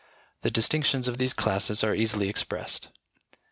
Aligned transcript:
The 0.41 0.49
distinctions 0.49 1.07
of 1.07 1.19
these 1.19 1.31
classes 1.31 1.83
are 1.83 1.93
easily 1.93 2.27
expressed. 2.27 2.87